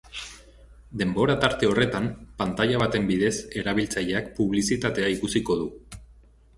[1.01, 2.09] Denbora tarte horretan,
[2.41, 5.75] pantaila baten bidez, erabiltzaileak publizitatea ikusiko du.